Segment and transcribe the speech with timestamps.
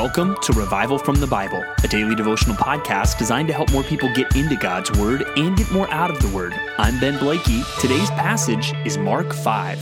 [0.00, 4.08] Welcome to Revival from the Bible, a daily devotional podcast designed to help more people
[4.14, 6.54] get into God's Word and get more out of the Word.
[6.78, 7.64] I'm Ben Blakey.
[7.80, 9.76] Today's passage is Mark 5.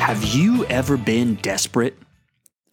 [0.00, 1.96] Have you ever been desperate?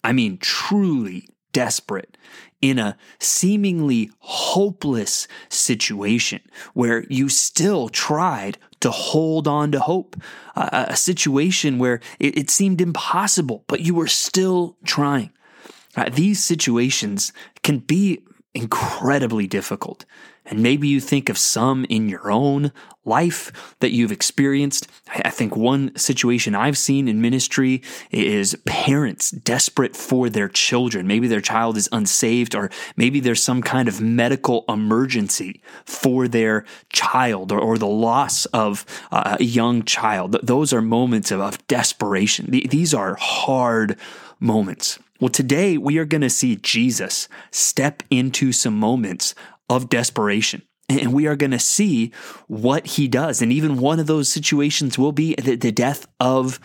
[0.04, 2.18] I mean, truly desperate
[2.62, 6.42] in a seemingly hopeless situation
[6.74, 10.18] where you still tried to hold on to hope,
[10.58, 15.32] a, a situation where it, it, seemed impossible, but you were still trying.
[15.96, 17.32] Uh, these situations
[17.64, 18.22] can be
[18.56, 20.06] incredibly difficult.
[20.48, 22.72] And maybe you think of some in your own
[23.04, 24.88] life that you've experienced.
[25.10, 27.82] I think one situation I've seen in ministry
[28.12, 31.08] is parents desperate for their children.
[31.08, 36.64] Maybe their child is unsaved, or maybe there's some kind of medical emergency for their
[36.94, 40.38] child or, or the loss of uh, a young child.
[40.44, 42.50] Those are moments of, of desperation.
[42.52, 43.98] These are hard
[44.40, 45.00] moments.
[45.26, 49.34] Well, today we are going to see Jesus step into some moments
[49.72, 50.62] of desperation.
[50.88, 52.12] And we are going to see
[52.46, 53.42] what he does.
[53.42, 56.60] And even one of those situations will be the, the death of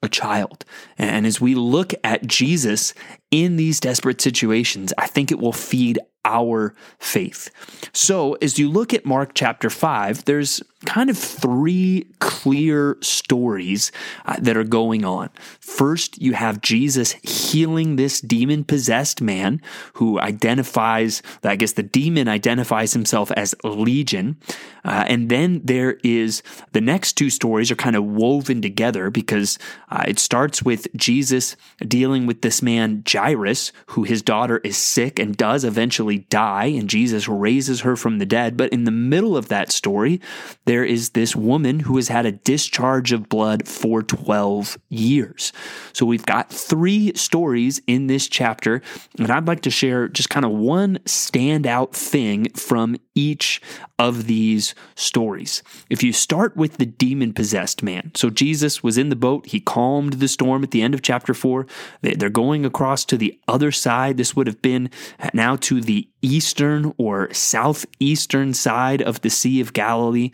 [0.00, 0.64] a child.
[0.96, 2.94] And as we look at Jesus
[3.32, 7.50] in these desperate situations, I think it will feed our faith.
[7.92, 13.92] So, as you look at Mark chapter 5, there's kind of three clear stories
[14.26, 15.30] uh, that are going on.
[15.60, 19.60] First, you have Jesus healing this demon possessed man
[19.94, 24.36] who identifies, I guess the demon identifies himself as Legion.
[24.84, 29.58] Uh, and then there is the next two stories are kind of woven together because
[29.90, 35.18] uh, it starts with Jesus dealing with this man, Jairus, who his daughter is sick
[35.18, 38.56] and does eventually die, and Jesus raises her from the dead.
[38.56, 40.20] But in the middle of that story,
[40.64, 45.52] there is this woman who has had a discharge of blood for 12 years.
[45.92, 48.80] So we've got three stories in this chapter,
[49.18, 53.60] and I'd like to share just kind of one standout thing from each
[53.98, 55.62] of these stories.
[55.88, 59.60] If you start with the demon possessed man, so Jesus was in the boat, he
[59.60, 61.66] calmed the storm at the end of chapter 4.
[62.02, 64.16] They're going across to the other side.
[64.16, 64.90] This would have been
[65.32, 70.30] now to the eastern or southeastern side of the Sea of Galilee.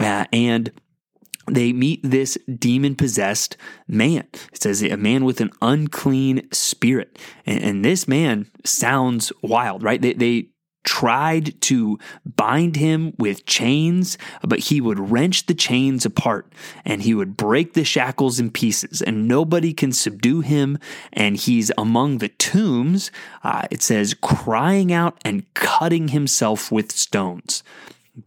[0.00, 0.72] Uh, and
[1.46, 3.56] they meet this demon possessed
[3.86, 4.26] man.
[4.52, 7.18] It says a man with an unclean spirit.
[7.44, 10.00] And, and this man sounds wild, right?
[10.00, 10.48] They, they
[10.84, 16.52] tried to bind him with chains, but he would wrench the chains apart
[16.84, 20.78] and he would break the shackles in pieces, and nobody can subdue him.
[21.12, 23.10] And he's among the tombs,
[23.42, 27.62] uh, it says, crying out and cutting himself with stones.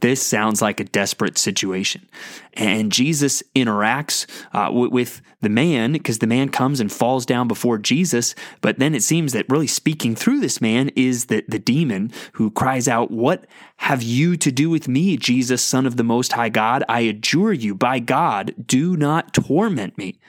[0.02, 2.10] This sounds like a desperate situation.
[2.56, 7.48] And Jesus interacts uh, w- with the man because the man comes and falls down
[7.48, 8.36] before Jesus.
[8.60, 12.52] But then it seems that really speaking through this man is the, the demon who
[12.52, 13.46] cries out, What
[13.78, 16.84] have you to do with me, Jesus, Son of the Most High God?
[16.90, 20.20] I adjure you, by God, do not torment me.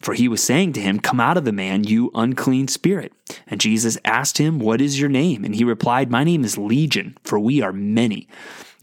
[0.00, 3.12] For he was saying to him, Come out of the man, you unclean spirit.
[3.46, 5.44] And Jesus asked him, What is your name?
[5.44, 8.26] And he replied, My name is Legion, for we are many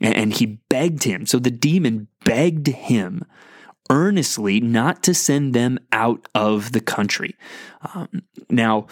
[0.02, 1.26] and he begged him.
[1.26, 3.26] So the demon begged him
[3.90, 7.36] earnestly not to send them out of the country.
[7.94, 8.88] Um, now,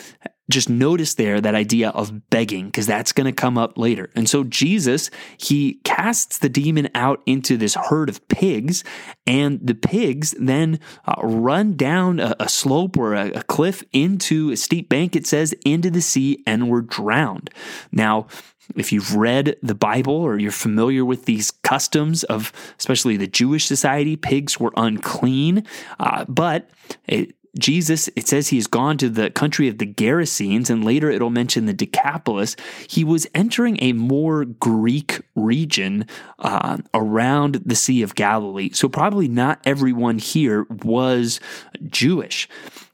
[0.49, 4.09] just notice there that idea of begging, because that's going to come up later.
[4.15, 8.83] And so Jesus, he casts the demon out into this herd of pigs,
[9.25, 14.51] and the pigs then uh, run down a, a slope or a, a, cliff into
[14.51, 17.49] a steep bank, it says, into the sea and were drowned.
[17.91, 18.27] Now,
[18.75, 23.65] if you've read the Bible or you're familiar with these customs of especially the Jewish
[23.65, 25.65] society, pigs were unclean.
[25.99, 26.69] Uh, but
[27.07, 31.09] it, Jesus, it says he has gone to the country of the Gerasenes, and later
[31.09, 32.55] it'll mention the Decapolis.
[32.87, 36.05] He was entering a more Greek region
[36.39, 38.69] uh, around the Sea of Galilee.
[38.73, 41.39] So, probably not everyone here was
[41.87, 42.47] Jewish.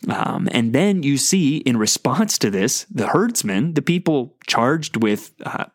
[0.09, 5.33] Um, and then you see, in response to this, the herdsmen, the people charged with
[5.45, 5.65] uh,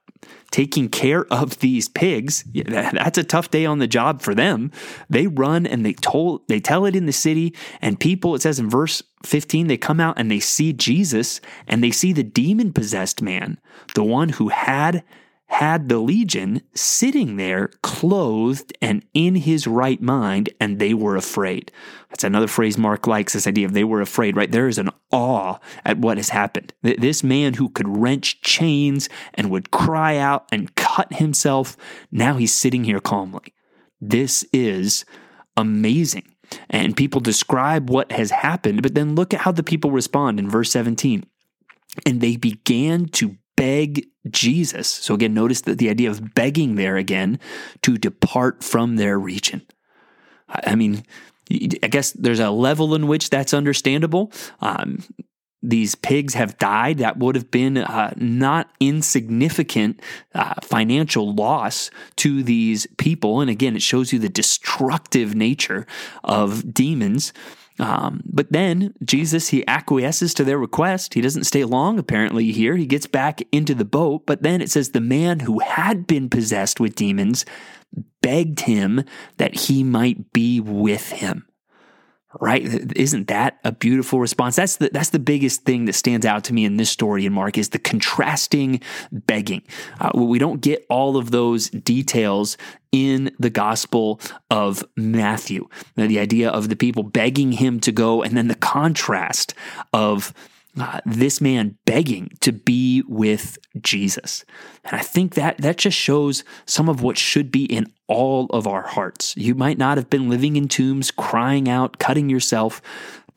[0.51, 2.45] taking care of these pigs.
[2.55, 4.71] That's a tough day on the job for them.
[5.11, 8.59] They run and they told they tell it in the city and people it says
[8.59, 12.73] in verse 15 they come out and they see Jesus and they see the demon
[12.73, 13.59] possessed man,
[13.95, 15.05] the one who had
[15.49, 21.73] had the legion sitting there clothed and in his right mind, and they were afraid.
[22.11, 24.51] That's another phrase Mark likes this idea of they were afraid, right?
[24.51, 26.75] There is an awe at what has happened.
[26.83, 31.77] This man who could wrench chains and would cry out and cut himself,
[32.13, 33.55] now he's sitting here calmly.
[34.01, 35.05] This is
[35.57, 36.35] amazing.
[36.71, 40.49] And people describe what has happened, but then look at how the people respond in
[40.49, 41.25] verse 17.
[42.07, 44.87] And they began to beg Jesus.
[44.87, 47.41] So again, notice that the idea of begging there again
[47.83, 49.63] to depart from their region.
[50.49, 51.03] I mean,
[51.51, 54.33] I guess there's a level in which that's understandable.
[54.61, 55.03] Um,
[55.61, 60.01] these pigs have died, that would have been uh, not insignificant
[60.35, 63.41] uh, financial loss to these people.
[63.41, 65.85] And again, it shows you the destructive nature
[66.23, 67.33] of demons.
[67.79, 71.15] Um, but then Jesus, he acquiesces to their request.
[71.15, 72.77] He doesn't stay long, apparently, here.
[72.77, 74.27] He gets back into the boat.
[74.27, 77.45] But then it says the man who had been possessed with demons
[78.21, 79.05] begged him
[79.37, 81.48] that he might be with him
[82.41, 82.63] right?
[82.97, 84.57] Isn't that a beautiful response?
[84.57, 87.33] That's the that's the biggest thing that stands out to me in this story in
[87.33, 88.81] mark is the contrasting
[89.11, 89.63] begging.
[90.01, 92.57] Uh, we don't get all of those details
[92.93, 94.21] in the gospel
[94.51, 95.69] of matthew.
[95.97, 99.55] Now, the idea of the people begging him to go and then the contrast
[99.93, 100.33] of
[100.81, 104.45] uh, this man begging to be with Jesus.
[104.85, 108.67] And I think that that just shows some of what should be in all of
[108.67, 109.37] our hearts.
[109.37, 112.81] You might not have been living in tombs, crying out, cutting yourself,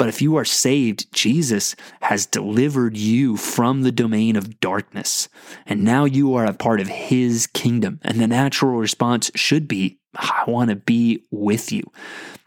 [0.02, 5.30] but if you are saved, Jesus has delivered you from the domain of darkness.
[5.68, 8.00] And now you are a part of his kingdom.
[8.02, 11.84] And the natural response should be, I want to be with you.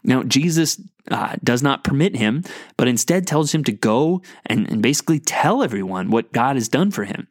[0.03, 0.81] Now, Jesus
[1.11, 2.43] uh, does not permit him,
[2.77, 6.91] but instead tells him to go and, and basically tell everyone what God has done
[6.91, 7.27] for him.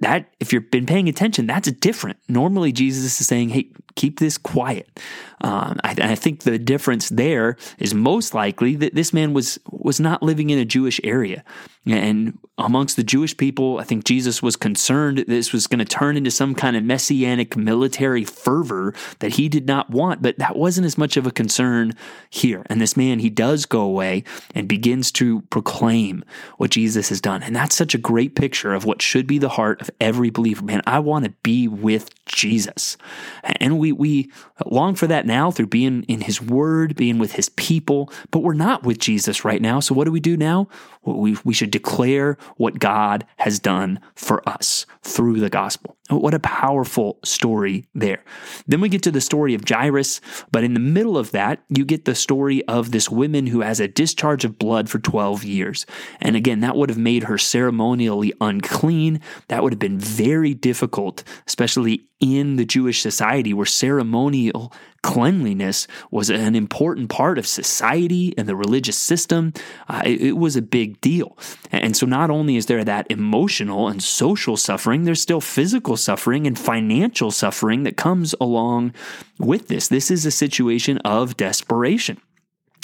[0.00, 2.18] That if you've been paying attention that's different.
[2.28, 5.00] Normally jesus is saying hey keep this quiet.
[5.40, 9.98] Um, I, I, think the difference there is most likely that this man was was
[9.98, 11.42] not living in a jewish area.
[11.86, 16.16] And amongst the jewish people i think jesus was concerned this was going to turn
[16.16, 20.86] into some kind of messianic military fervor that he did not want but that wasn't
[20.86, 21.92] as much of a concern
[22.30, 24.22] here and this man he does go away
[24.54, 26.24] and begins to proclaim
[26.56, 29.48] what jesus has done and that's such a great picture of what should be the
[29.50, 30.64] heart of every believer.
[30.64, 32.96] Man, I want to be with Jesus.
[33.42, 34.30] And we, we
[34.64, 38.54] long for that now through being in his word, being with his people, but we're
[38.54, 39.80] not with Jesus right now.
[39.80, 40.68] So what do we do now?
[41.04, 45.96] We, we should declare what God has done for us through the gospel.
[46.08, 48.22] What a powerful story there.
[48.66, 50.20] Then we get to the story of Jairus,
[50.52, 53.80] but in the middle of that, you get the story of this woman who has
[53.80, 55.84] a discharge of blood for 12 years.
[56.20, 59.20] And again, that would have made her ceremonially unclean.
[59.48, 64.72] That would have been very difficult, especially in the Jewish society where ceremonial
[65.02, 69.52] cleanliness was an important part of society and the religious system.
[69.88, 71.36] Uh, it, it, was a big deal.
[71.70, 76.46] And so not only is there that emotional and social suffering, there's still physical suffering
[76.46, 78.94] and financial suffering that comes along
[79.38, 79.88] with this.
[79.88, 82.18] This is a situation of desperation.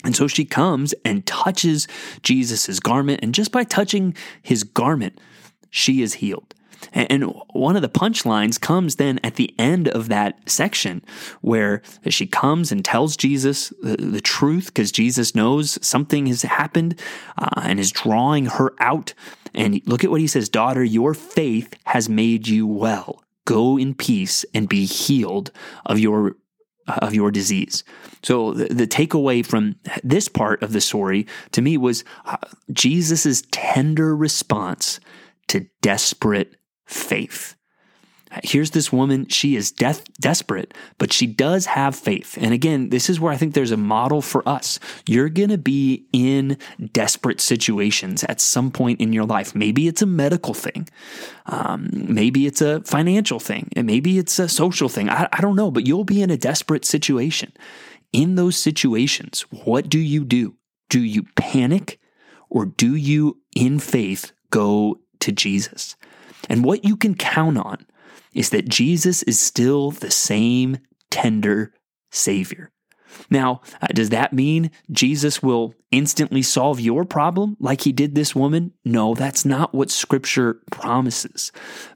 [0.05, 1.87] And so she comes and touches
[2.23, 5.21] Jesus' garment, and just by touching his garment,
[5.71, 6.55] she is healed.
[6.93, 11.03] And one of the punchlines comes then at the end of that section
[11.41, 17.01] where she comes and tells Jesus the, the truth because Jesus knows something has happened
[17.39, 19.15] uh, and is drawing her out.
[19.55, 23.23] And look at what he says Daughter, your faith has made you well.
[23.45, 25.51] Go in peace and be healed
[25.87, 26.37] of your
[26.89, 27.85] of your disease.
[28.25, 32.39] So the, the, takeaway from this part of the story to me was uh,
[32.73, 34.99] Jesus' tender response
[35.49, 36.57] to desperate
[36.93, 37.57] faith.
[38.43, 42.39] Here's this woman, she is death, desperate, but she does have faith.
[42.41, 44.79] And again, this is where I think there's a model for us.
[45.07, 46.57] You're going to be in
[46.93, 49.55] desperate situations at some point in your life.
[49.55, 50.89] Maybe it's a medical thing.
[51.45, 53.69] Um, maybe it's a financial thing.
[53.77, 55.11] And maybe it's a social thing.
[55.11, 57.53] I, I don't know, but you'll be in a desperate situation.
[58.15, 60.57] In those situations, what do you do?
[60.89, 61.99] Do you panic
[62.49, 65.97] or do you, in faith, go to Jesus?
[66.49, 67.87] And what you can count on
[68.35, 70.79] is that Jesus is still the same
[71.11, 71.73] tender
[72.11, 72.71] Savior.
[73.31, 78.35] Now, uh, does that mean Jesus will instantly solve your problem like he did this
[78.35, 78.73] woman?
[78.85, 81.53] No, that's not what Scripture promises.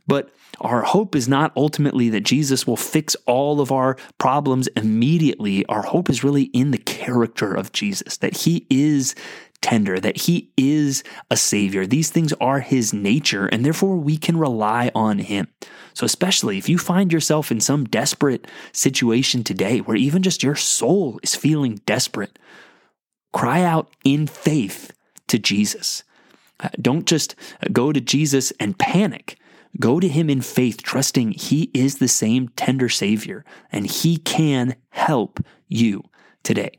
[0.06, 5.64] But our hope is not ultimately that Jesus will fix all of our problems immediately.
[5.66, 9.14] Our hope is really in the character of Jesus, that he is
[9.66, 11.86] tender, that he is a savior.
[11.86, 15.48] These things are his nature, and therefore we can rely on him.
[15.92, 20.54] So, especially if you find yourself in some desperate situation today where even just your
[20.54, 22.38] soul is feeling desperate,
[23.32, 24.92] cry out in faith
[25.26, 26.04] to Jesus.
[26.60, 27.34] Uh, don't just
[27.72, 29.36] go to Jesus and panic.
[29.80, 34.76] Go to him in faith, trusting he is the same tender Savior and he can
[34.90, 36.04] help you
[36.44, 36.78] today.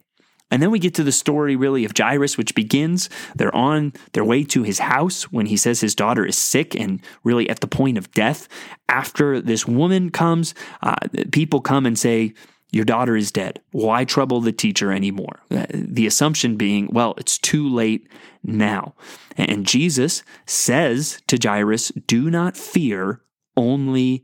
[0.49, 3.09] And then we get to the story really of Jairus, which begins.
[3.35, 7.01] They're on their way to his house when he says his daughter is sick and
[7.23, 8.47] really at the point of death.
[8.87, 10.95] After this woman comes, uh,
[11.31, 12.33] people come and say,
[12.71, 13.61] Your daughter is dead.
[13.71, 15.41] Why trouble the teacher anymore?
[15.51, 18.07] Uh, the assumption being, Well, it's too late
[18.43, 18.95] now.
[19.35, 23.21] And Jesus says to Jairus, Do not fear,
[23.57, 24.23] only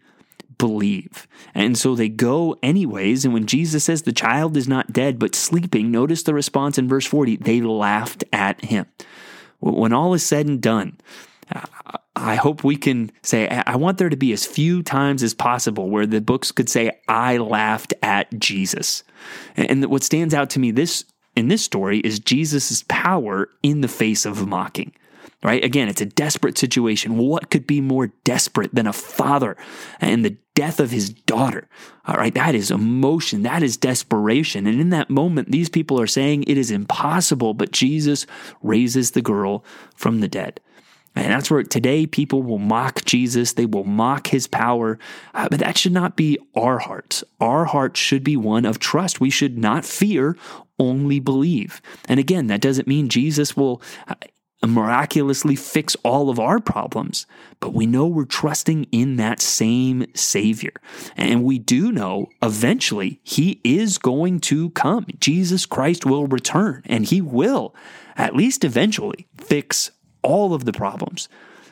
[0.58, 1.28] believe.
[1.54, 3.26] And so they go anyways.
[3.26, 6.88] And when Jesus says the child is not dead but sleeping, notice the response in
[6.88, 8.86] verse 40 they laughed at him.
[9.60, 10.98] When all is said and done,
[12.16, 15.90] I hope we can say, I want there to be as few times as possible
[15.90, 19.04] where the books could say, I laughed at Jesus.
[19.56, 21.06] And what stands out to me this
[21.36, 24.94] in this story is Jesus' power in the face of mocking
[25.44, 25.63] right?
[25.63, 27.18] Again, it's a desperate situation.
[27.18, 29.58] What could be more desperate than a father
[30.00, 31.68] and the death of his daughter?
[32.06, 34.68] All right, that is emotion, that is desperation.
[34.68, 38.25] And in that moment, these people are saying it is impossible, but Jesus
[38.62, 39.63] raises the girl
[39.96, 40.60] from the dead.
[41.15, 43.53] And that's where today people will mock Jesus.
[43.53, 44.98] They will mock his power.
[45.34, 47.24] Uh, but that should not be our hearts.
[47.39, 49.22] Our heart should be one of trust.
[49.22, 50.36] We should not fear,
[50.80, 51.82] only believe.
[52.10, 53.82] And again, that doesn't mean Jesus will
[54.63, 57.27] uh, miraculously fix all of our problems,
[57.60, 60.72] but we know we're trusting in that same Savior.
[61.17, 65.05] And we do know eventually He is going to come.
[65.20, 67.75] Jesus Christ will return, and He will,
[68.15, 69.91] at least eventually, fix
[70.22, 71.27] all of the problems.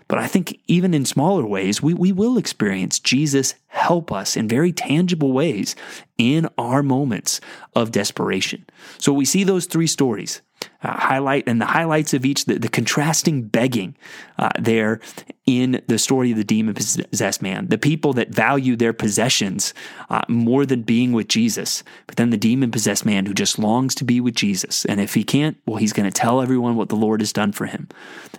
[0.09, 4.49] But I think even in smaller ways, we, we will experience Jesus help us in
[4.49, 5.73] very tangible ways
[6.17, 7.39] in our moments
[7.73, 8.65] of desperation.
[8.97, 10.41] So we see those three stories
[10.83, 13.95] uh, highlight and the highlights of each, the, the contrasting begging
[14.39, 14.99] uh, there
[15.45, 17.67] in the story of the demon possessed man.
[17.67, 19.73] The people that value their possessions
[20.09, 23.95] uh, more than being with Jesus, but then the demon possessed man who just longs
[23.95, 24.85] to be with Jesus.
[24.85, 27.51] And if he can't, well, he's going to tell everyone what the Lord has done
[27.51, 27.89] for him.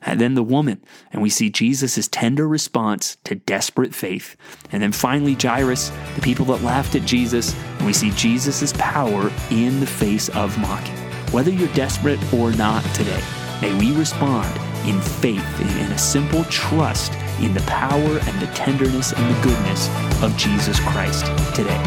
[0.02, 0.82] And then the woman,
[1.12, 4.36] and we see Jesus' tender response to desperate faith.
[4.70, 9.30] And then finally, Jairus, the people that laughed at Jesus, and we see Jesus' power
[9.50, 11.01] in the face of mocking.
[11.32, 13.22] Whether you're desperate or not today,
[13.62, 14.54] may we respond
[14.86, 19.42] in faith, and in a simple trust in the power and the tenderness and the
[19.42, 19.88] goodness
[20.22, 21.24] of Jesus Christ
[21.54, 21.82] today.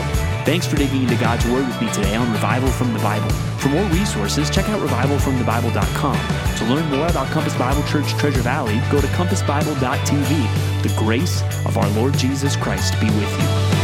[0.45, 3.29] Thanks for digging into God's Word with me today on Revival from the Bible.
[3.59, 6.57] For more resources, check out revivalfromthebible.com.
[6.57, 10.83] To learn more about Compass Bible Church Treasure Valley, go to compassbible.tv.
[10.83, 13.74] The grace of our Lord Jesus Christ be with you.